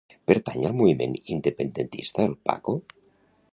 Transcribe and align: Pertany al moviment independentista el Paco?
Pertany 0.29 0.63
al 0.69 0.73
moviment 0.79 1.13
independentista 1.35 2.27
el 2.31 2.35
Paco? 2.51 2.77